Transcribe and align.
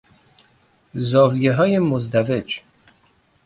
زاویههای 1.09 1.79
مزدوج 1.79 2.61